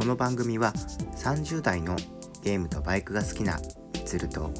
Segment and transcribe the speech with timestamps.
[0.00, 0.72] この番組は
[1.22, 1.94] 30代の
[2.42, 3.60] ゲームとバイクが好きな
[3.92, 4.50] みつると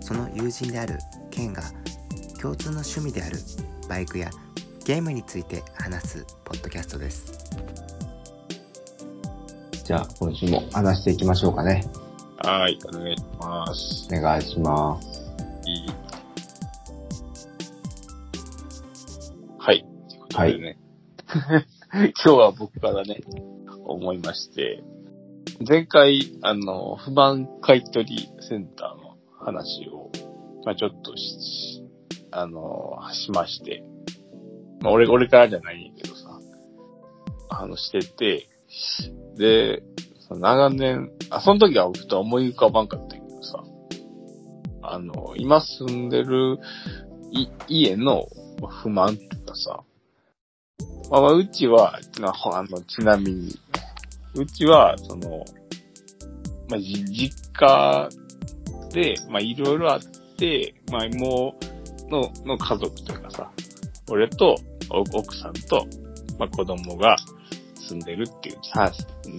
[0.00, 0.98] その友人である
[1.30, 1.62] ケンが
[2.40, 3.36] 共通の趣味である
[3.86, 4.30] バイクや
[4.86, 7.38] ゲームについて話すポッドキャストです
[9.84, 11.84] じゃあ、今週も話していきましょうかね。
[12.38, 14.08] はい、お願いします。
[14.10, 15.08] お願いします。
[15.66, 15.86] いい
[19.58, 19.84] はい。
[21.92, 23.20] 今日は僕からね、
[24.02, 24.82] 思いまして、
[25.66, 30.10] 前回、あの、不満買取センターの話を、
[30.64, 31.84] まあちょっとし、
[32.32, 33.84] あの、しまして、
[34.80, 36.40] まあ俺、俺からじゃないんやけどさ、
[37.50, 38.48] あの、してて、
[39.36, 39.82] で、
[40.26, 43.62] その長年、あ、その時はふと思い浮かばんかったけどさ、
[44.82, 46.58] あの、今住んでる
[47.30, 48.26] い家の
[48.82, 49.84] 不満とかさ、
[51.10, 53.54] まあ、まあうちは、あの、ちなみに、
[54.34, 55.44] うちは、その、
[56.68, 58.08] まあ、じ、実家
[58.92, 60.00] で、まあ、いろいろあっ
[60.36, 61.54] て、まあ、も
[62.08, 63.50] う、の、の家族というかさ、
[64.10, 64.56] 俺と、
[64.90, 65.86] お奥さんと、
[66.38, 67.16] まあ、子供が
[67.76, 68.90] 住んでるっていうさ、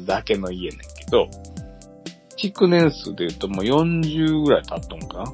[0.06, 1.28] だけの家なんやけど、
[2.38, 5.32] 築年数で言うともう40ぐらい経ったのかな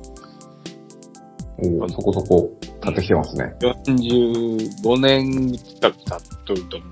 [1.57, 3.53] おーそこそこ立ってきてますね。
[3.61, 6.85] 45年近く経っとると思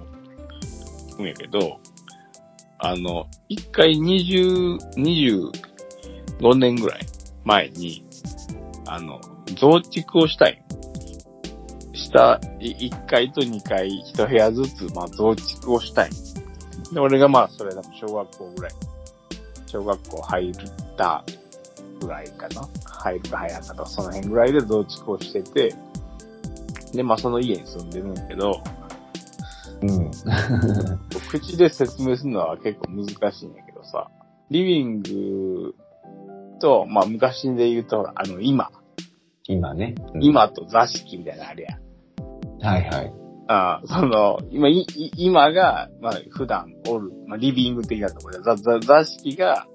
[1.19, 1.79] うんやけど、
[2.79, 6.99] あの、一回20、25年ぐらい
[7.43, 8.03] 前に、
[8.85, 9.19] あの、
[9.55, 10.63] 増築をしたい。
[11.93, 16.09] した、い1階と2階1部屋ずつ、まあ増築をしたい。
[16.93, 18.71] で、俺がまあそれでも小学校ぐらい、
[19.65, 20.53] 小学校入っ
[20.95, 21.23] た
[21.99, 22.67] ぐらいかな。
[22.85, 25.73] 入るか入らんかとか、その辺ぐらいで増築をしてて、
[26.93, 28.61] で、まあその家に住んでるんだけど、
[29.81, 30.11] うん。
[31.29, 34.09] 口で説明するのは結構難しいんだけどさ、
[34.49, 35.75] リビング
[36.59, 38.69] と、まあ昔で言うと、あの今、
[39.47, 39.95] 今ね。
[40.13, 40.23] うん。
[40.23, 41.87] 今と座敷みたいなのあるやん。
[42.65, 43.13] はいはい。
[43.49, 49.67] ああその、今、いい今が、まあ普段おる、まあリビング的なところで、座座座敷が、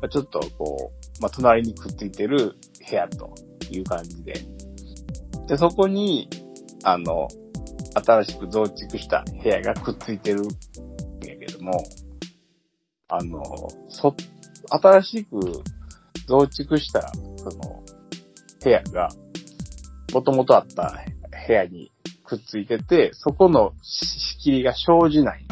[0.00, 2.56] まあ、ちょっとこう、まあ隣にくっついてる
[2.88, 3.34] 部屋と
[3.70, 4.34] いう感じで。
[5.48, 6.28] で、そこに、
[6.84, 7.26] あの、
[7.94, 11.72] 新しく増築した部屋がくっついてるんやけども、
[13.08, 13.42] あの、
[13.88, 14.14] そ、
[14.68, 15.40] 新しく
[16.26, 17.82] 増築した、その、
[18.62, 19.08] 部屋が、
[20.12, 21.04] もともとあった
[21.46, 21.90] 部屋に
[22.24, 25.46] くっついてて、そこの仕切りが生じない。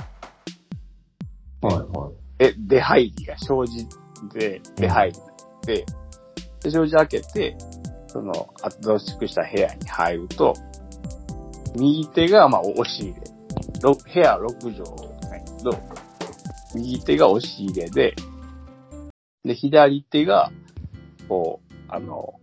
[1.60, 3.87] はいはえ、出入りが生じ
[4.32, 5.19] て、出入り
[5.66, 5.84] で、
[6.62, 7.56] で、生じ開けて、
[8.06, 8.32] その、
[8.62, 10.54] あ増築した部屋に入ると、
[11.77, 13.21] 右手が、まあ、押し入れ。
[13.83, 14.77] ろ部屋6畳
[15.23, 15.71] なんやけど、
[16.75, 18.15] 右手が押し入れで、
[19.45, 20.51] で、左手が、
[21.28, 22.34] こう、あの、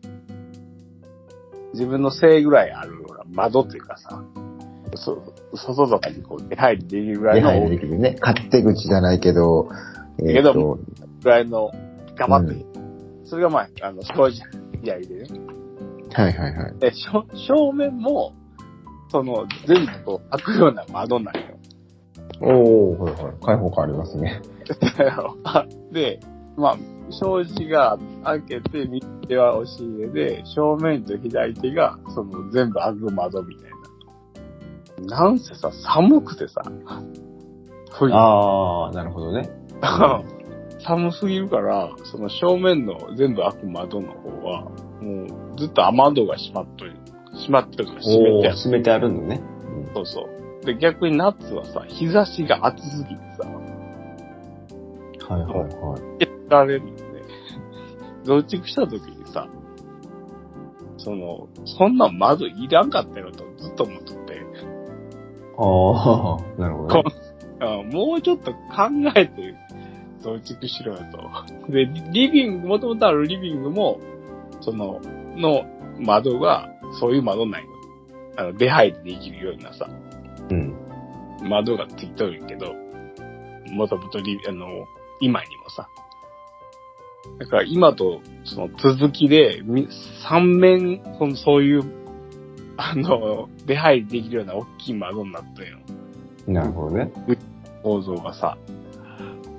[1.73, 4.23] 自分の背ぐらいあるような窓っていうかさ、
[4.95, 7.39] そ、外とかにこう出入りできるぐらい。
[7.39, 8.15] いの出入りできるね。
[8.21, 9.69] 勝手口じゃないけど、
[10.19, 10.79] えけど
[11.21, 11.71] ぐらいの、
[12.15, 12.65] ガバッと、
[13.25, 14.41] それがまあ、あの、掃除、
[14.81, 15.39] 左でね。
[16.13, 16.79] はいはいはい。
[16.79, 18.33] で、正正面も、
[19.15, 21.41] その、全部こう、開くような窓なんよ。
[22.41, 23.45] おー、はいはい。
[23.45, 24.41] 開放感ありますね。
[25.93, 26.19] で、
[26.57, 26.77] まあ、
[27.11, 33.71] 障子が開けて、右手は押し入れで、正面と左手が、その、全部開く窓みたい
[35.07, 35.17] な。
[35.23, 36.61] なんせさ、寒くてさ、
[37.97, 38.13] 冬。
[38.13, 39.49] あー、なるほどね。
[40.85, 44.63] 寒すぎるから、その正面の全部開く窓の方は、
[44.99, 45.23] も
[45.55, 46.97] うずっと雨戸が閉まっとる。
[47.35, 48.55] 閉まってるから閉めてある。
[48.57, 49.41] 閉めてあるのね。
[49.93, 50.21] そうそ
[50.61, 50.65] う。
[50.65, 53.47] で、逆に夏はさ、日差しが暑すぎてさ、
[55.27, 56.23] はいはいはい。
[56.23, 57.01] やられるよね。
[58.23, 59.47] 増築した時にさ、
[60.97, 64.41] その、そんな窓いらんかったよとずっと思っとって、
[65.57, 67.03] あー、 なるほどね。
[67.61, 68.57] あもうちょっと考
[69.15, 69.55] えて
[70.19, 71.71] 増築しろよと。
[71.71, 73.99] で、リビング、もともとあるリビングも、
[74.61, 74.99] その、
[75.35, 75.63] の
[75.99, 76.69] 窓が、
[76.99, 77.69] そういう窓ないの。
[78.37, 79.89] あの、出入りできるようなさ、
[80.49, 80.75] うん。
[81.47, 82.73] 窓がついとるけど、
[83.71, 84.67] もともとリ、あの、
[85.19, 85.87] 今にもさ。
[87.39, 89.87] だから今と、その続きで、み
[90.27, 91.83] 三面、そのそういう、
[92.77, 95.77] あの、出入りできるような大きい窓になったよ。
[96.47, 97.11] なるほどね。
[97.81, 98.57] 構造がさ。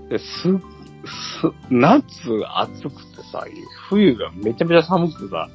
[0.09, 2.07] で、す、す、夏
[2.47, 3.45] 暑くてさ、
[3.89, 5.49] 冬がめちゃめちゃ寒くてさ、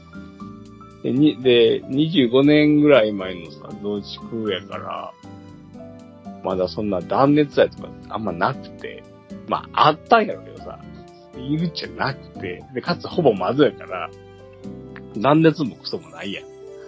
[1.04, 5.14] で、に、で、25年ぐらい前のさ、増築やから、
[6.44, 9.04] まだそんな断熱材とかあんまなくて、
[9.48, 10.80] まあ、あったんやろうけどさ、
[11.38, 14.10] いるじゃなくて、で、かつほぼ窓やから、
[15.16, 16.46] 何熱もクソもないやん。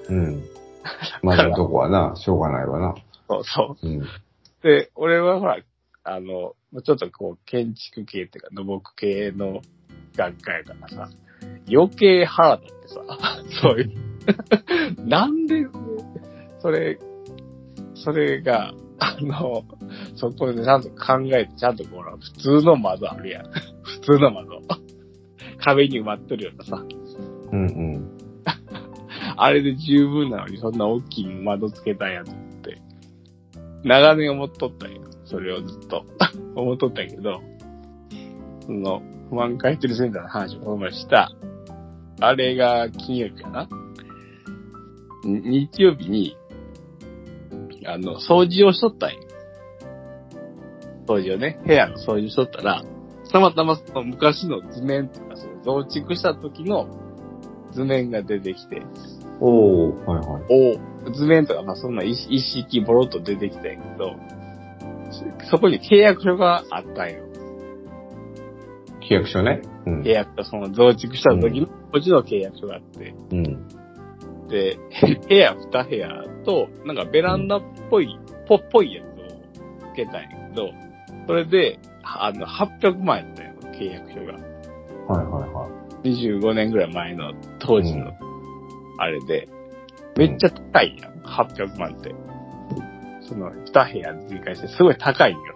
[0.10, 0.44] うん。
[1.22, 2.96] まだとこはな、しょうがないわな。
[3.28, 4.00] そうそうん。
[4.02, 4.08] う。
[4.62, 5.58] で、俺はほら、
[6.04, 9.62] あの、ちょっとこう、建築系っていうか、土木系の
[10.16, 11.10] 学科やからさ、
[11.72, 13.02] 余計腹立ってさ、
[13.62, 13.92] そういう。
[15.06, 15.66] なんで、
[16.60, 17.00] それ、
[17.96, 19.64] それが、あの、
[20.16, 23.46] そこでちゃんと考えて、ちゃんとこの、普通の窓あるやん。
[23.84, 24.62] 普通の窓。
[25.60, 26.86] 壁に埋まってるようなさ。
[27.52, 27.66] うんう
[27.98, 28.18] ん。
[29.36, 32.82] あれで十分なのに、そんな大きい窓つけたんやと思って。
[33.84, 35.02] 長年思っとったんよ。
[35.26, 36.06] それをずっと。
[36.56, 37.42] 思っとったんやけど、
[38.66, 41.32] その、不満買取センターの話をこの前した。
[42.20, 43.68] あれが金曜日かな？
[45.26, 46.38] に日曜日に、
[47.86, 49.20] あの、掃除をしとったんよ。
[51.08, 52.84] 掃除をね、部屋の掃除をしとったら、
[53.32, 56.88] たまたまその昔の図面とか、その増築した時の
[57.72, 58.84] 図面が出てきて、
[59.40, 60.44] おー、はいはい。
[61.08, 64.16] お図面とか、まあそんな一一式ボロッと出てきたんやけど、
[65.42, 67.24] そそこに契約書があったんよ。
[69.10, 69.62] 契約書ね。
[69.86, 70.10] うん契。
[70.10, 73.68] 約書、その増築した時の、こっちの契約書があって、うん。
[74.48, 74.78] で、
[75.28, 76.10] 部屋二部屋
[76.46, 78.18] と、なんかベランダっぽい、
[78.48, 80.70] ぽっぽいやつをつけたんやけど、
[81.28, 84.34] それで、あの、800万やったんよ、契約書が。
[84.34, 85.68] はいはいは
[86.04, 88.12] 25年ぐらい前の当時の、
[88.98, 89.48] あれで、
[90.18, 92.14] めっちゃ高いやん、800万って。
[93.22, 95.53] その、二部屋追加して、すごい高いんよ。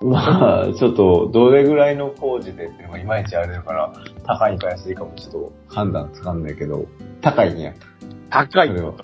[0.00, 0.04] い。
[0.06, 3.92] まあ、ちょっと、どれぐらいの工事でっていうのがいまいちあれだから、
[4.24, 6.86] 高いか安いかもちょっと判断つかんないけど、
[7.20, 7.72] 高いんや。
[8.30, 8.94] 高いよそれは。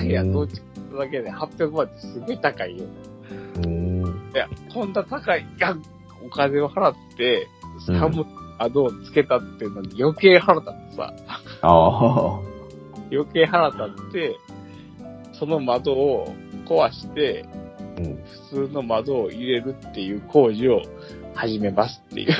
[0.00, 2.84] 二部屋増築するだけで800万ってすごい高いよ。
[3.56, 4.04] うーん。
[4.34, 5.76] いや、こんな高い、いや、
[6.24, 7.46] お金を払って、
[7.78, 8.26] しうんかも
[8.58, 11.12] 窓をつけたっていうのに余計腹立ってさ、
[11.62, 12.40] ああ。
[13.10, 14.36] 余計腹立って、
[15.32, 16.34] その窓を
[16.66, 17.44] 壊して、
[17.98, 18.16] うん。
[18.50, 20.82] 普通の窓を入れるっていう工事を
[21.34, 22.34] 始めますっていう。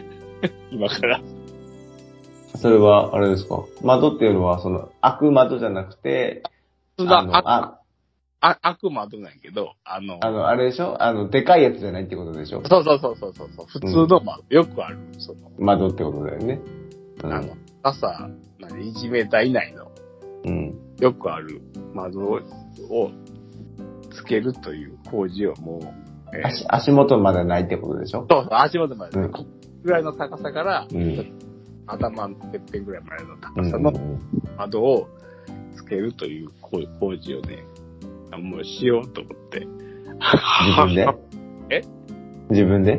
[0.70, 1.20] 今から。
[2.56, 3.64] それは、あれですか？
[3.82, 6.42] 窓っていうのは、その、開く窓じゃなくて、
[6.96, 7.80] 普通のあ
[8.62, 11.02] 開く窓なんやけど、あの、あの、あれでしょ？
[11.02, 12.62] あの、でかいやつじゃないってことでしょ？
[12.68, 16.60] そうそうそうそうそうそう、普通の窓、よくある、その、窓ってことだよね。
[17.22, 18.28] うあの、朝、
[18.60, 19.90] 何、1メーター以内の、
[20.44, 20.74] うん。
[21.00, 21.62] よくある
[21.94, 22.40] 窓を
[22.90, 23.10] を
[24.24, 26.46] つけるという工事をもう、えー。
[26.46, 28.26] 足、足元まだないってことでしょ？
[28.30, 29.30] そうそう、足元まで、うん。
[29.30, 29.44] こ
[29.82, 31.32] ぐらいの高さから、うん。
[31.86, 33.92] 頭のてっぺんぐらいまでのうん高さの
[34.56, 35.06] 窓を
[35.76, 37.62] つけるという工工事をね、
[38.38, 39.66] もうしようと思って。
[40.66, 41.06] 自分で？
[41.70, 41.82] え？
[42.50, 42.92] 自分で？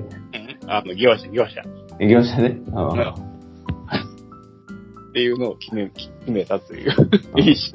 [0.63, 0.69] うん。
[0.69, 1.63] あの、業者、業者。
[2.06, 2.57] 業者で？
[2.74, 3.16] ああ。
[5.10, 6.92] っていうのを決め、決めたという。
[7.42, 7.74] いいし。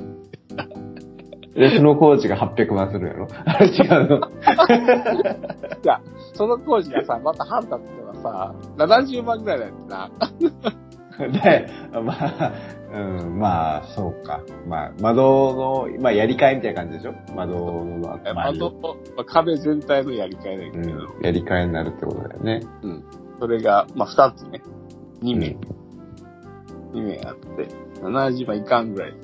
[1.60, 3.28] で、その工事が800万するやろ？
[3.44, 4.20] あれ違うの？
[6.34, 10.10] その工事がさ、また判断っていうのがさ、70万ぐらいだよな。
[11.20, 11.68] で、
[12.02, 12.52] まあ、
[12.94, 14.40] うん、まあ、そうか。
[14.66, 17.14] まあ、窓の、まあ、やり替えみたいな感じでしょ？
[17.34, 22.62] 窓の、まあ、窓と、まあ、壁全体のやり替えだけど、うん、やり替えになるってことだよね。
[23.38, 24.62] それが、まあ、二つね。
[25.22, 25.56] 2名、
[26.94, 27.68] 2名あって、
[28.00, 29.14] 70万いかんぐらい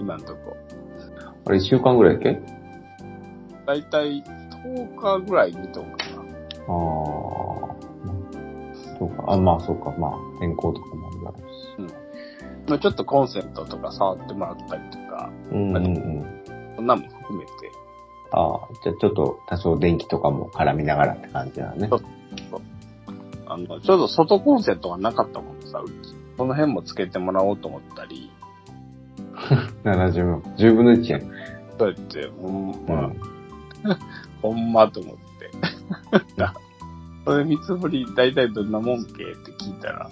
[0.00, 0.56] 今んとこ。
[1.46, 2.40] あれ、1週間ぐらいだっけ？
[3.66, 4.22] だいたい
[4.64, 6.22] 10日ぐらい見とんかな。
[6.22, 6.68] ああ。
[8.98, 9.24] そうか。
[9.32, 9.90] あ、まあ、そうか。
[9.98, 11.94] まあ、変更とかもあるだろうし。
[12.68, 16.24] まあ、ちょっとコンセントとか触ってもらったりとか、うんうんうん。
[16.76, 17.50] そんなも含めて、
[18.32, 21.88] ああ、じゃあちょっと多少電気とかも絡みながらって感じだね。
[23.46, 25.94] あの、ちょうど外コンセントがなかったもんでさ、うち。
[26.36, 28.30] その辺もつけてもらおうと思ったり、
[29.84, 30.40] 70万。
[30.56, 31.22] 10分の1やん。
[31.78, 33.16] そうやって、ほんうま、ん。
[34.42, 35.50] ほんまと思って。
[37.24, 40.10] それ見積もり大体どんなもんけって聞いたら、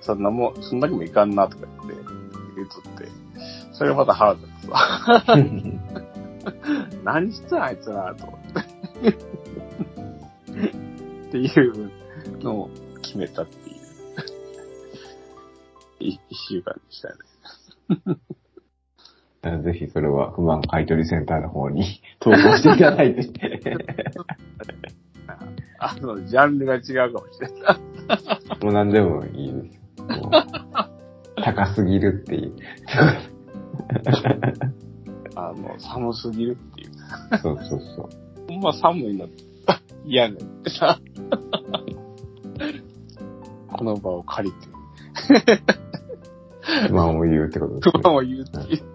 [0.00, 2.12] そんなもん、そんだけもいかんなとか言って、
[2.56, 3.08] 言うとって、
[3.72, 4.78] それがまた腹立つわ。
[7.04, 8.62] 何してんあいつらと思って。
[9.10, 9.14] っ
[11.30, 11.90] ていう
[12.40, 12.70] のを
[13.00, 13.76] 決めたっていう。
[16.00, 17.14] い一週間でしたね。
[19.42, 23.60] ぜひそれは不満買取センターの方に 投稿していただいて。
[25.78, 27.58] あの、ジャンルが違うかもしれない。
[28.62, 29.80] もう何でもいいです。
[31.42, 32.52] 高すぎるっていう。
[35.34, 36.90] あの、寒すぎるっていう。
[37.38, 38.08] そうそうそう。
[38.48, 39.26] ほんま寒いの。
[40.04, 41.00] 嫌ねんってさ。
[43.72, 44.68] この場を借りて、
[46.88, 47.92] 不満を言うってことですね。
[47.96, 48.91] 不満を言うっていう。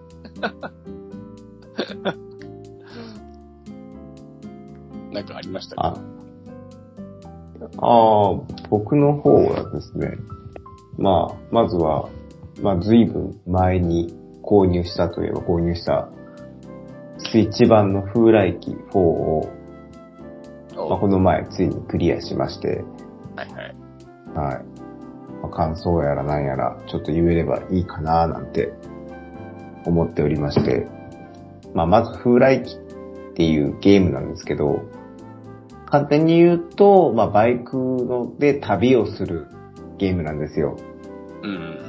[5.12, 6.00] なんかありましたあか？
[7.78, 7.86] あ。
[8.32, 8.40] あ、
[8.70, 10.16] 僕の方はですね、
[10.96, 12.08] まあ、まずは、
[12.62, 16.08] まあ、随分前に購入したといえば購入した、
[17.18, 19.48] スイッチ版の風来機4を、
[20.88, 22.84] まあ、この前ついにクリアしまして、
[23.36, 23.74] はいはい。
[24.34, 24.64] はい。
[25.42, 28.72] まあ、感想やら何やら、ちょっと言えればいいかななんて
[29.84, 30.86] 思っておりまして、
[31.74, 34.82] まあ、まず風来機っていうゲームなんですけど、
[35.86, 39.46] 簡単に言うと、まあ、バイクので旅をする
[39.98, 40.76] ゲームなんですよ。
[41.42, 41.88] うんうん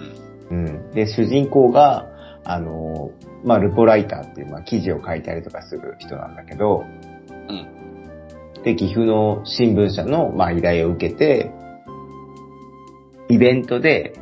[0.52, 0.92] うん。
[0.92, 2.08] で、主人公が、
[2.44, 3.12] あの、
[3.44, 6.84] まあ、ルポライターっていう、まあ、記事を書いたりとかする人なんだけど、
[7.50, 8.64] うん。
[8.64, 11.52] で、岐阜の新聞社の、まあ、依頼を受けて、
[13.30, 14.14] イベントで、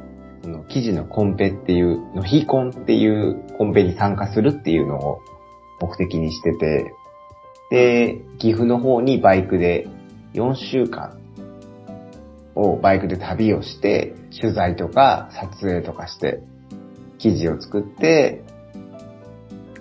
[0.47, 5.19] その記事のコンペっていう、のヒコンっていうコンペに参加するっていうのを
[5.81, 6.93] 目的にしてて、
[7.69, 9.89] で、岐阜の方にバイクで
[10.35, 11.19] 4週間
[12.55, 16.39] をバイクで旅をして、取材とか撮影とかして、
[17.17, 18.41] 記事を作って、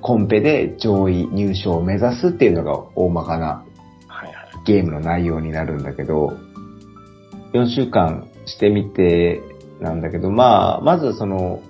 [0.00, 3.64] コンペで上位入賞を目指すっていうのが大まかな。
[4.66, 6.36] ゲームの内容になるんだけど、
[7.52, 9.42] 4週間してみて
[9.80, 11.62] なんだけど、まあ、まずその、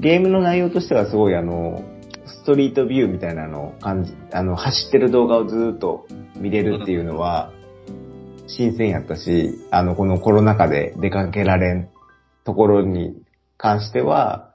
[0.00, 1.84] ゲームの内容としてはすごいあの、
[2.26, 7.52] ストリートビューみたいなのを感じ、あの、走ってる動画をずっと見れるっていうのは、
[8.46, 11.88] 新鮮やったし、あの、このコロナ禍で出かけられん
[12.44, 13.16] ところに
[13.56, 14.52] 関しては、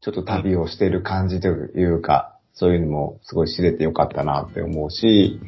[0.00, 5.40] ちょっと旅をしてる感じというか、そういうのもすごい知れてよかったなって思うし、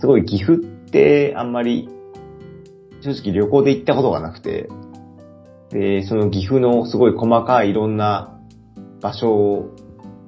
[0.00, 1.88] すごい岐阜ってあんまり、
[3.00, 4.68] 正直旅行で行ったことがなくて、
[5.70, 8.40] で、その岐阜のすごい細かいいろんな
[9.00, 9.76] 場所を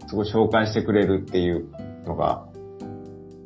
[0.06, 1.68] すごい紹介してくれるっていう
[2.06, 2.46] のが、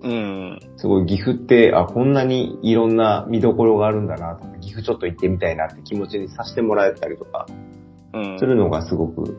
[0.02, 0.60] うん。
[0.76, 7.46] すごい岐阜って、あ、こんなにいろんな見どころがあるんだなとか、岐阜ちょっと行ってみたいなって気持ちにさせてもらえたりとか、
[8.12, 8.38] うん。
[8.38, 9.38] するのがすごく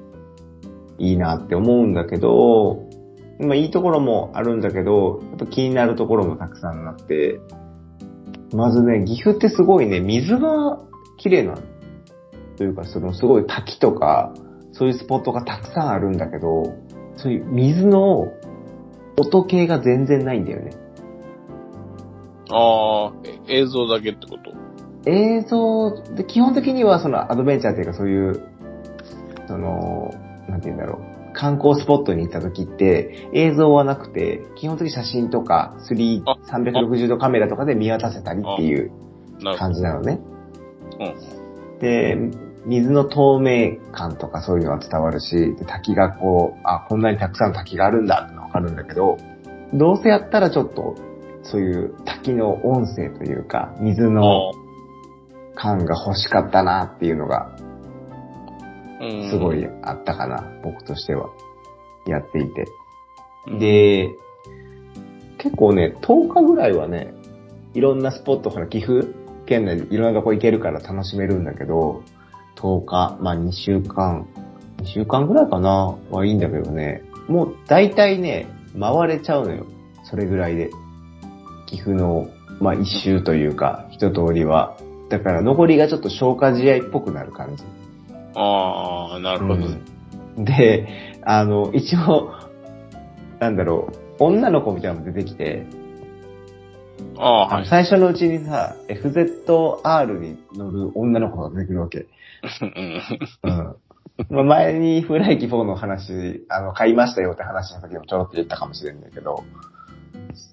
[0.98, 2.90] いいなって思うんだけど、
[3.40, 7.40] まあいいところもあるんだけど、やっぱ気になるところもたくさんあって、
[8.54, 10.80] まずね、岐阜ってすごいね、水が
[11.18, 11.56] 綺麗な、
[12.58, 14.34] というか、そのすごい滝とか、
[14.72, 16.76] そういうスポットがたくさんあるんだけど、
[17.18, 18.34] そういう水の
[19.18, 20.72] 音系が全然ないんだよね。
[22.52, 23.14] ああ、
[23.48, 24.54] え映像だけってこと？
[25.10, 28.50] 映像で、基本的にはそのアドベンチャーっていうかそういう、
[29.48, 30.12] その、
[30.50, 31.16] なんて言うんだろう。
[31.38, 38.92] 観光スポットに行った時って映像はなくて、基本的に写真とか3あ360度カメラとかで見渡せたりっていう
[39.58, 40.20] 感じなのね。
[40.98, 41.06] ど。
[41.06, 41.80] うん。
[41.80, 42.16] で、
[42.66, 49.18] 水の透明感とかそういうのは伝わるし、で滝がこう、あ、こんなにたくさんの滝があるんだってのわかるんだけど、
[49.74, 50.96] どうせやったらちょっと、
[51.44, 54.52] そういう滝の音声というか、水の
[55.56, 57.56] 感が欲しかったなっていうのが、
[59.02, 61.30] うんすごいあったかな、僕としては。
[62.08, 62.66] やっていて。
[63.48, 64.10] うん、で、
[65.38, 67.14] 結構ね、10日ぐらいはね、
[67.74, 69.08] いろんなスポット、ほら、岐阜
[69.46, 72.04] 県内いろんなとこ行けるから楽しめるんだけど、
[72.66, 74.28] 10日、まあ2週間、
[74.78, 78.48] 2週間ぐらいかな、はいいんだけどね、もう大体ね、
[78.80, 79.66] 回れちゃうのよ。
[80.04, 80.70] それぐらいで。
[81.68, 82.28] 岐阜の、
[82.60, 84.78] まあ一周というか、一通りは。
[85.10, 87.64] だから残りがちょっと消化試合っぽくなる感じ。
[88.36, 89.56] ああ、なるほど。
[89.56, 89.96] うん
[90.38, 92.34] で、あの、一応、
[93.40, 95.66] なんだろう、女の子みたいなのも出てきて、
[97.18, 97.68] ああ、はい。
[97.68, 102.08] 最初のうちにさ、FZR に乗る女の子が出てくるわけ。
[103.44, 103.76] うん
[104.30, 109.44] 前にフライキ4の話、あの、買いましたよって話の時もちょろっと言ったかもしれんだけど、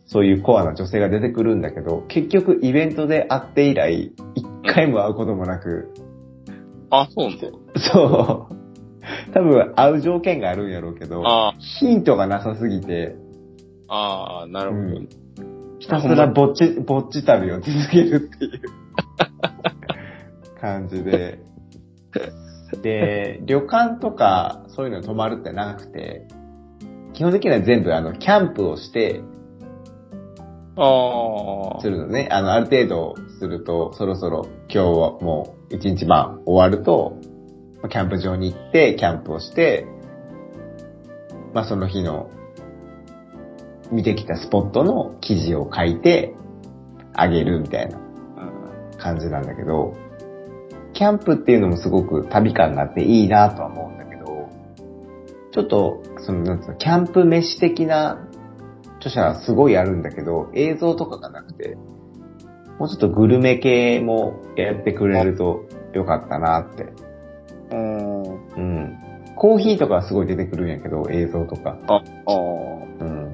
[0.06, 5.94] そういうコアな女性が出てくるんだけど、結局イベントで会って以来、一回も会うこともなく、
[6.90, 7.48] あ、そうなんだ。
[7.80, 9.32] そう。
[9.32, 13.14] 多分会う条件があるんやろうけど、あヒントがなさすぎて、
[13.88, 14.82] あ、ああ、なるほど。
[14.82, 15.08] うん
[15.78, 18.60] ひたすらぼっち、ぼっち旅を続けるっていう
[20.60, 21.40] 感じで。
[22.82, 26.26] で、旅館とかそういうの泊まるってなくて、
[27.12, 29.22] 基本的には全部あの、キャンプをして、
[30.76, 31.90] ああす。
[31.90, 32.28] るのね。
[32.30, 37.18] あの、ある程度すると、そろそろ今日はもう一日まあ終わると、
[37.82, 39.86] まあキャンプ場に行って、キャンプをして、
[41.52, 42.30] まあその日の
[43.90, 46.34] 見てきたスポットの記事を書いて、
[47.14, 48.98] あげるみたいなうん。
[48.98, 49.94] 感じなんだけど、
[50.94, 54.48] キャンプっていうのもすごく旅感があっていいなとは思うんだけど、
[55.52, 58.28] ちょっと、その、なんつうの、キャンプ飯的な
[58.98, 61.76] 著者はすごいあるんだけど、映像とかがなくて、
[62.78, 66.92] もうちょっとグルメ系もやってくれるとよかったなって。
[67.70, 68.22] うん。
[68.22, 68.98] うん。
[69.36, 71.78] コーヒーとかはすごい出てくるんやけど、映像とか。
[71.88, 72.00] あ、あ
[73.00, 73.30] うん。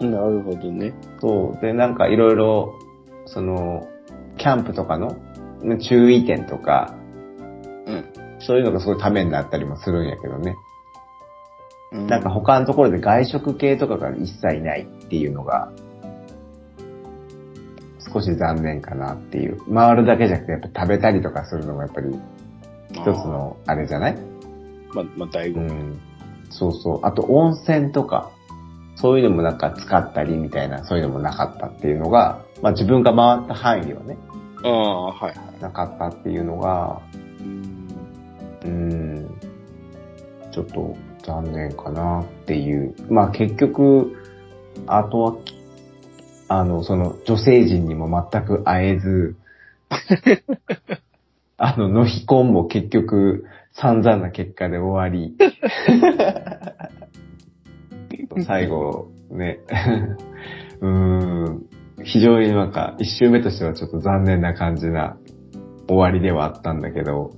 [0.00, 0.04] あ。
[0.04, 0.94] なるほどね。
[1.20, 1.60] そう。
[1.60, 2.78] で、なんかいろいろ、
[3.26, 3.88] その、
[4.38, 5.16] キャンプとかの
[5.80, 6.94] 注意点とか、
[7.86, 8.04] うん。
[8.40, 10.56] そういうのがすごいためになったりもするんやけどね。
[11.92, 15.70] うなんか他のところで外食系とかが一切ないっていうのが、
[18.12, 19.58] 少し残念かなっていう。
[19.72, 22.08] 回るだけじゃなくて、やっぱ食べたりとかするのもやっぱり
[22.90, 24.16] 一つのあれじゃない？
[24.92, 25.70] まあ、まあ、醍醐味。
[25.70, 26.00] うん。
[26.50, 27.00] そうそう。
[27.04, 28.30] あと温泉とか、
[28.96, 34.18] そういうのもなんか使ったりみたいな、そういうのもなかったっていうのが、まあ自分が回った範囲ではね、
[34.64, 35.62] ああ、はいはい。
[35.62, 37.00] なかったっていうのが、
[37.40, 37.88] うん。
[38.64, 39.28] うん、
[40.52, 42.94] ちょっと残念かなっていう。
[43.10, 44.16] まあ結局、
[44.86, 45.36] あとは、
[46.48, 49.36] あの、その女性陣にも全く会えず、
[51.56, 55.36] あの、のひこんも結局散々な結果で終わり、
[58.46, 59.58] 最後、ね、
[60.80, 61.66] うーん、
[62.04, 65.16] 非常になんか一周目としてはちょっと残念な感じな
[65.88, 67.32] 終わりではあったんだけど、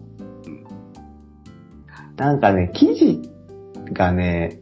[2.17, 3.31] なんかね、記事
[3.93, 4.61] がね、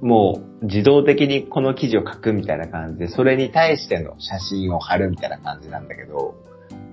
[0.00, 6.34] もう自動的にこの記事を書くみたいな感じで、それに対しての写真を貼るみたいな感じなんだけど、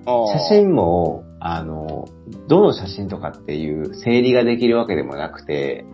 [0.06, 2.06] 写真も、あの、
[2.48, 5.84] どの写真とかっていう整理ができるわけでもなくて、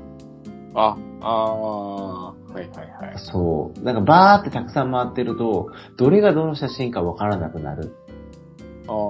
[0.75, 3.19] あ、ああ、はいはいはい。
[3.19, 7.93] そう、なんかバーってたくさん回ってると、どれがどの写真かわからなくなる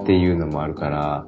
[0.03, 1.25] っていうのもあるから、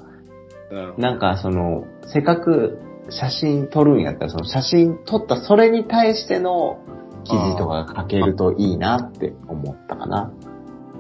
[0.97, 6.79] なんかその、せっかく写真撮るんやったら、その写真撮ったそれに対しての
[7.23, 10.31] 記事とかが書けるといいなって思ったかな。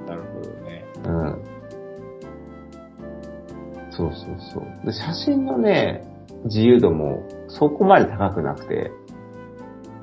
[0.07, 0.85] なるほどね。
[1.05, 1.53] うん。
[3.91, 4.85] そうそうそう。
[4.85, 6.03] で、写真のね、
[6.45, 8.91] 自由度もそこまで高くなくて、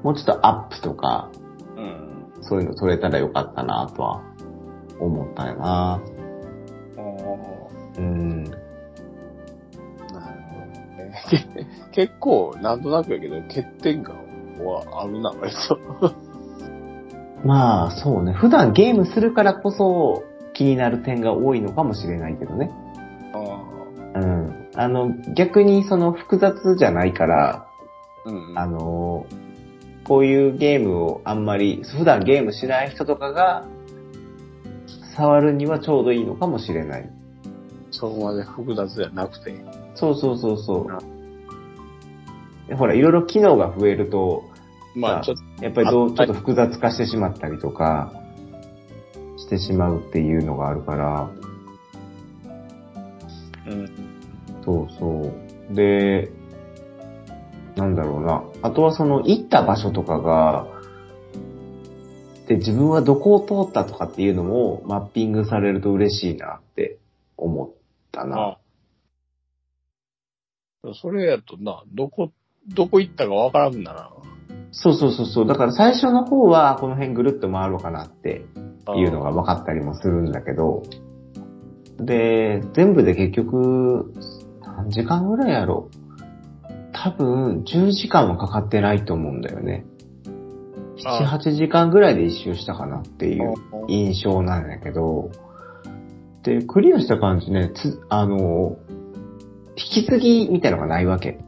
[0.03, 1.31] もうちょっとアップとか、
[1.77, 2.33] うん。
[2.43, 4.23] そういうの撮れたらよかったなとは
[4.99, 5.95] 思ったよな。
[5.95, 6.01] あ
[7.99, 8.45] うん。
[10.09, 11.13] あ、なるほどね。
[11.93, 14.15] け結構、なんとなくやけど、欠点が
[14.65, 15.79] はあるな、割と。
[17.45, 18.33] まあ、そうね。
[18.33, 22.71] 普段ゲームするからこそ気になる点が多いのかもしれないけどね。
[23.33, 24.69] あうん。
[24.75, 27.67] あの、逆にその複雑じゃないから、
[28.27, 28.59] あ、うん。
[28.59, 29.27] あの、
[30.11, 33.69] こういうゲームをあんまり、普段ゲームしない人とかが、
[35.15, 37.09] 触るにはちょうどいいのかもしれない。
[37.93, 39.55] そこまで複雑じゃなくて。
[39.95, 40.89] そうそうそうそ
[42.69, 42.75] う。
[42.75, 44.43] ほら、いろいろ機能が増えると、
[44.97, 48.13] まあ、さちょっと、やっぱりどうあちょっと複雑化してしまったりとか、
[49.37, 51.31] してしまうっていうのがあるから、
[53.69, 53.89] うん。
[54.65, 55.33] そうそ
[55.71, 55.75] う。
[55.77, 56.33] で、
[57.77, 58.45] なんだろうな。
[58.63, 60.67] あとはその行った場所とかが、
[62.47, 66.99] で、自分はどこを通ったとかっていうのもマッピングされると嬉しいなって
[67.37, 67.71] 思っ
[68.11, 68.59] たな。
[70.83, 72.33] あそれやとな、どこ、
[72.67, 74.11] どこ行ったかわからんなら。
[74.73, 75.47] そうそうそうそう。
[75.47, 78.47] だから最初の方はこの辺ぐるっと回ろうかなって
[78.97, 80.83] いうのが分かったりもするんだけど、
[81.99, 84.15] で、全部で結局、
[84.63, 85.91] 何時間ぐらいやろ
[87.03, 89.87] 多分、10時間はかかってないと思うんだよね。
[90.99, 95.31] 7、あ8時間ぐらいで一周したかなっていうあ印象なんだけど、
[96.43, 98.77] で、クリアした感じね、つ、あの、
[99.77, 101.39] 引き継ぎみたいなのがないわけ。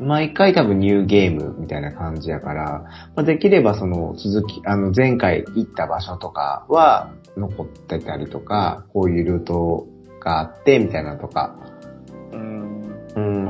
[0.00, 9.86] 毎回多分ニューゲームみたいな感じやから、まあ、できればその続き、あの前回行った場所とかは残ってたりとか、こういうルート
[10.18, 11.54] があってみたいなのとか、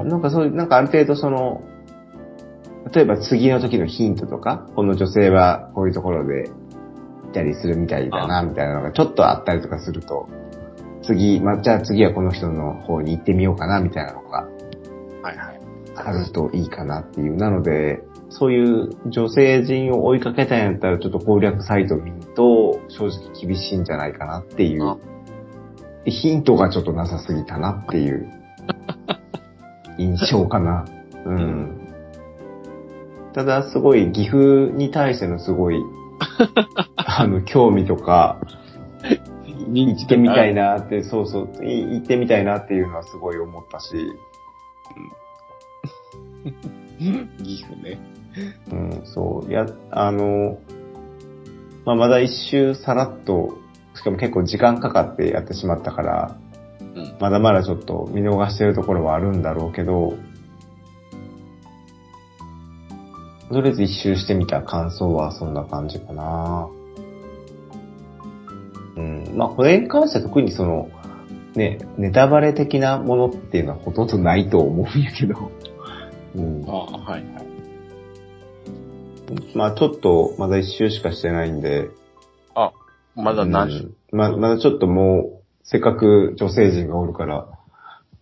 [0.04, 1.62] なんかそういう、なんかある程度その、
[2.92, 6.50] 例えば次の時のヒントとか、この女性はこういうところで
[7.30, 10.28] いたりするみたいだな、みたいなのがちょっとあったりとかすると、
[11.02, 14.46] 次、まあ、じゃあ次はこの人の方に行ってみようかな、みたいなのが
[15.22, 15.60] はいはい。
[15.94, 17.36] あるといいかなっていう。
[17.36, 24.98] なので、そういう女性陣を追いかけたんやったら、ちょっと攻略サイトを見ると、正直厳しいんじゃないかなっていうあ。
[26.04, 28.28] ヒントがちょっとなさすぎたなっていう
[30.02, 30.84] 印象かな。
[31.24, 31.78] うん。
[33.32, 35.82] ただ、すごい岐阜に対してのすごい、
[36.96, 38.40] あの、興味とか、
[39.68, 44.12] 行行ってみたいなって、そうそう、い行ってみたいなっていうのはすごい思ったし、
[47.42, 47.98] 岐阜ね。
[48.70, 50.58] うん、そう、や、あの、
[51.84, 53.58] まあ、まだ一周さらっと、
[53.94, 56.41] しかも結構時間かかってやってしまったから、うん。
[57.20, 60.16] まだまだちょっと見逃してるところはあるんだろうけど、
[63.52, 66.68] とりあえず一周してみた感想はそんな感じかな。
[68.96, 69.32] うん。
[69.36, 70.90] まあ、これに関しては特にその、
[71.54, 75.50] ね、ネタバレ的なものっていうのはほとんどないと思うんやけど。
[76.34, 76.72] うんあ。
[76.72, 77.52] あ、はいはい。
[79.54, 81.90] まあ、ちょっとまだ一周しかしてないんで、
[82.54, 82.72] あ、
[83.14, 85.31] まだ何うんま、まだちょっともう、
[85.64, 87.48] せっかく女性陣がおるから、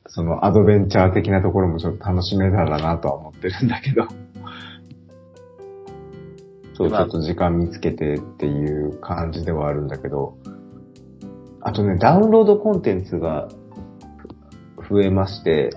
[0.06, 4.06] そのアドベンチャー的なところもちょっと楽しめたらなとは思ってるんだけど。
[6.74, 10.34] そう、ちまあょっと時間見つけてっていう感じではあるんだけど。
[11.60, 13.48] あとね、ダウンロードコンテンツが
[14.78, 15.70] ふ増えまして、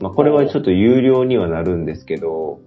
[0.00, 2.60] まあこれはちょっと有料にはなるんですけど、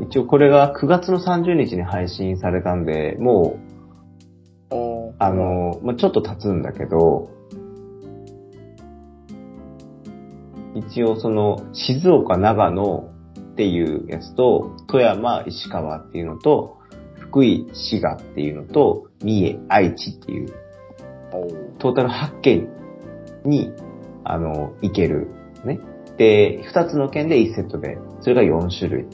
[0.00, 3.69] 一応これが9月の30日に配信されたんで、もうお
[5.20, 7.30] あ、の、まあ、ちょっと経つんだけど、
[10.74, 16.78] 一応その、静岡、長野っていうやつと、富山、石川っていうのと、
[17.18, 20.54] 福井、滋賀っていうのと、三重、愛知っていう、
[21.32, 21.46] お
[21.78, 22.68] トータル8県
[23.44, 23.72] に、
[24.24, 25.28] あの、行ける。
[25.64, 25.80] ね。
[26.16, 29.06] で、2つの県で1セットで、それが4種類、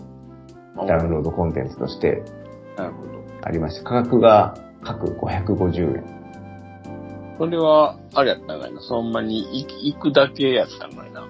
[0.87, 2.23] ダウンロードコンテンツとして
[2.77, 3.25] なるほど。
[3.43, 4.55] ありまして、価格が
[4.87, 6.05] 各550円。
[7.39, 8.81] それは、あれやったんかいな。
[8.81, 11.27] そんなに行くだけやったんかいな。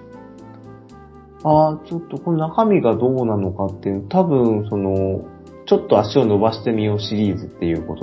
[1.43, 5.25] ああ、ちょっとこの中身がどうなのかっていう、多分その、
[5.65, 7.95] ちょっと足を伸ばしてみようシリーズっていうこ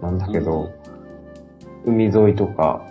[0.00, 0.70] となんだけど、
[1.84, 2.84] 海沿いとか、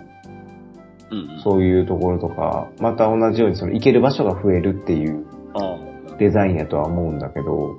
[1.10, 1.42] うんうん。
[1.42, 5.78] そういうところとか、また同じようにその行ける場所が増えるっていうあ
[6.18, 7.76] デザインやとは思うんだけど、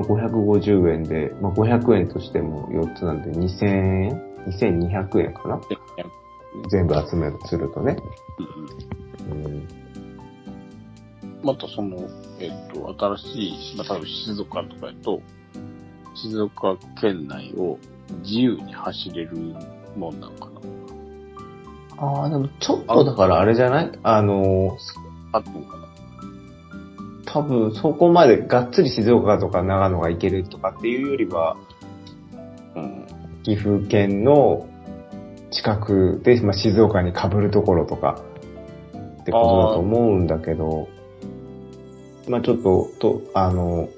[0.00, 5.54] まあ、550円で、まあ、500円としても4つなんで2000円 ?2200 円かな？
[5.56, 5.60] あ。
[6.70, 7.96] 全部集めるするとね。
[9.30, 9.68] うん
[11.42, 11.96] またその、
[12.40, 15.22] えっと、新しい、まあ、多分静岡とかやと、
[16.14, 17.78] 静岡県内を
[18.24, 19.36] 自由に走れる
[19.96, 20.60] もんなんかな。
[21.98, 23.92] ああ、でもちょっとだからあれじゃない？
[24.02, 24.76] あの、
[25.32, 25.77] あったのかな
[27.30, 31.56] 多分そこまでがっつり静岡とか長野が行けるとかっていうよりは、
[32.74, 33.06] うん。
[33.42, 34.66] 岐阜県の
[35.50, 38.22] 近くで、まあ、静岡に被るところとか
[39.20, 40.88] ってことだと思うんだけど、
[42.28, 43.88] まあちょっと、と、あの、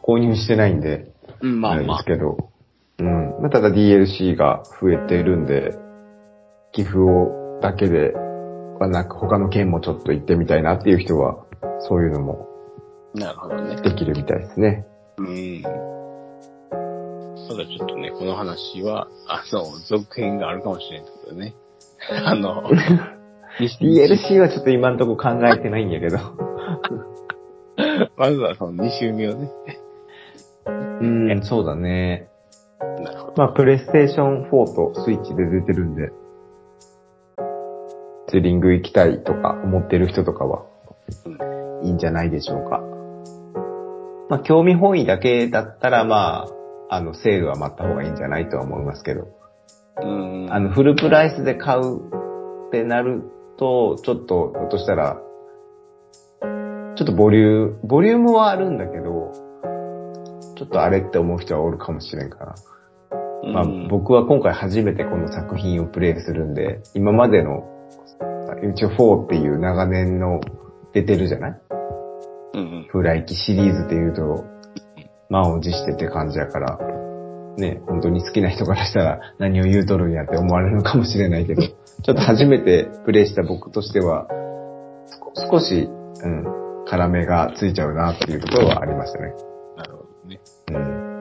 [0.00, 2.18] 購入してないんで、うん、まあまああれです。
[2.18, 2.50] けど、
[2.98, 3.42] うん。
[3.42, 5.76] まあ、ただ DLC が増えてるんで、
[6.72, 11.44] 岐阜をだけではなく他の県もちょっと行ってみたいなっていう人は、
[11.88, 12.52] そういうのも
[13.14, 13.80] なるほどね。
[13.82, 14.86] できるみたいですね。
[15.18, 15.62] うん。
[15.62, 15.68] た
[17.54, 21.54] だちょっとね、この話は、あの、続編があるかもしれんけどね。
[22.24, 22.70] あの、
[23.60, 26.18] DLC はちょっと今んとこ考えてないんやけど。
[28.16, 29.50] まずはその2周目をね。
[30.66, 32.28] うん、そうだね。
[32.80, 33.34] なるほど。
[33.36, 36.12] まあ、プレイステーション4とスイッチで出てるんで、
[38.28, 40.64] ツーリング行きたいとか思ってる人とかは、
[41.82, 42.80] いいんじゃないでしょうか。
[44.28, 46.46] まあ、興味本位だけだったら、ま
[46.88, 49.28] あ、あの、セールは待った方がいいんじゃないとは思いますけど、
[50.02, 50.46] うん。
[50.50, 51.98] あの、フルプライスで買う
[52.68, 53.22] ってなる
[53.58, 55.18] と、ちょっと、ひょっとしたら、
[56.96, 59.32] ちょっとボリューム、ボリュームはあるんだけど、
[60.56, 62.54] ちょっとあれって思う人はおるかもしれんから。
[63.52, 67.68] まあ、うん、僕は今回初めてこの作品をプレイするんで、今までの、
[68.74, 70.40] 一応4っていう長年の
[70.92, 71.60] 出てるじゃない？
[72.54, 72.86] うんうん。
[72.90, 74.44] フライキシリーズっていうと、
[75.28, 76.78] 満を持してって感じやから、
[77.56, 81.62] ね、本当に好きな人からしたら何を言うとるんやって思われるのかもしれないけど、
[82.02, 84.26] ちょっと初めてプレイした僕としては、
[85.36, 85.88] 少少し、
[86.22, 89.32] うん、辛めがついちゃうなっていうところはありましたね。
[89.76, 90.40] なるほどね。
[90.72, 91.12] うん。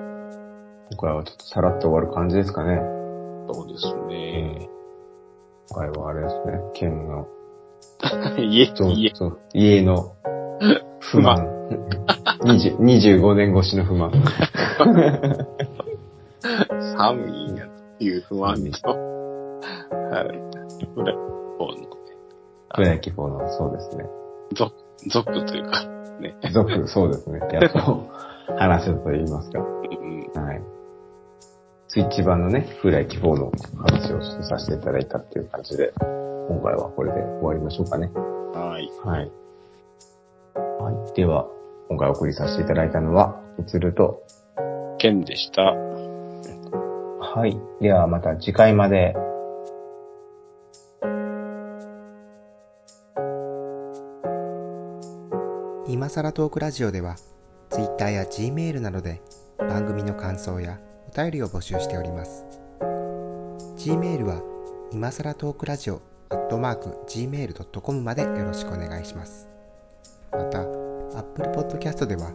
[0.91, 2.81] 今回はちょっとさらっと終わる感じですかね。
[3.51, 4.69] そうですね。
[5.69, 7.27] 今回はあれですね、県の、
[8.37, 10.15] 家、そう家、そう家の
[10.99, 11.47] 不満。
[12.41, 14.11] 20 25年越しの不満。
[16.97, 17.65] 寒いんや
[17.97, 18.95] という不安と、は
[20.23, 20.27] い。
[20.95, 21.71] これ、こ
[22.73, 24.05] プロ野球4の、そうですね。
[24.51, 24.73] う、族、
[25.09, 25.85] 族というか、
[26.19, 26.35] ね。
[26.53, 27.39] 続、そうですね。
[27.51, 28.09] やっと
[28.57, 29.59] 話せたと言いますか。
[29.59, 30.43] うん。
[30.43, 30.61] はい。
[31.89, 35.93] スイッチ版のね、風来希望の話をさせていただいたっていう感じで、
[36.51, 38.11] 今回はこれで終わりましょうかね。
[38.13, 38.91] はい。
[39.05, 39.31] はい。
[40.83, 41.13] はい。
[41.13, 41.47] では、
[41.87, 44.21] 今回お送りさせていただいたのは、みつると、
[44.97, 45.61] ケンでした。
[45.61, 47.57] はい。
[47.79, 49.15] ではまた次回まで。
[55.87, 57.15] 今さらトークラジオでは
[57.69, 59.21] Twitter や Gmail などで
[59.57, 60.79] 番組の感想や
[61.13, 62.45] お便りを募集しております
[63.75, 64.41] Gmail は
[64.93, 69.49] 今さらトークラジオアットマーク Gmail.com までよろしくお願いします
[70.31, 72.31] また Apple Podcast では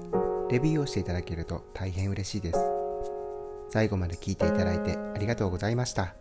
[0.50, 2.58] レビューをしていただけると大変嬉しいです
[3.70, 6.14] 最後まで聞いていただいてありがとうございました。